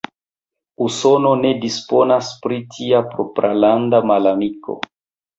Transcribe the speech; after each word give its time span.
Usono 0.85 1.33
ne 1.41 1.51
disponas 1.65 2.31
pri 2.45 2.57
tia 2.77 3.01
propralanda 3.11 4.01
malamiko. 4.13 4.79